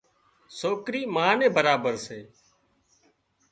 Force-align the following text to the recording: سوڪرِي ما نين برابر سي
سوڪرِي 0.59 1.01
ما 1.15 1.27
نين 1.37 1.49
برابر 1.57 1.93
سي 2.05 2.19